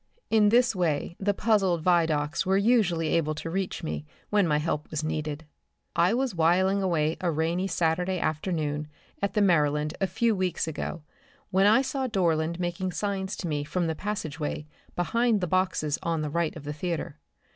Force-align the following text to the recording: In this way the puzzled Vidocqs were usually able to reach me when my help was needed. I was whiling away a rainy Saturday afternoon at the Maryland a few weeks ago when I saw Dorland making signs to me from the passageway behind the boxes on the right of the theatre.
In 0.31 0.49
this 0.49 0.75
way 0.75 1.15
the 1.19 1.31
puzzled 1.31 1.83
Vidocqs 1.83 2.43
were 2.43 2.57
usually 2.57 3.09
able 3.09 3.35
to 3.35 3.51
reach 3.51 3.83
me 3.83 4.03
when 4.31 4.47
my 4.47 4.57
help 4.57 4.89
was 4.89 5.03
needed. 5.03 5.45
I 5.95 6.15
was 6.15 6.33
whiling 6.33 6.81
away 6.81 7.17
a 7.21 7.29
rainy 7.29 7.67
Saturday 7.67 8.17
afternoon 8.19 8.87
at 9.21 9.35
the 9.35 9.43
Maryland 9.43 9.95
a 10.01 10.07
few 10.07 10.35
weeks 10.35 10.67
ago 10.67 11.03
when 11.51 11.67
I 11.67 11.83
saw 11.83 12.07
Dorland 12.07 12.57
making 12.59 12.93
signs 12.93 13.35
to 13.35 13.47
me 13.47 13.63
from 13.63 13.85
the 13.85 13.93
passageway 13.93 14.65
behind 14.95 15.39
the 15.39 15.45
boxes 15.45 15.99
on 16.01 16.23
the 16.23 16.31
right 16.31 16.55
of 16.55 16.63
the 16.63 16.73
theatre. 16.73 17.19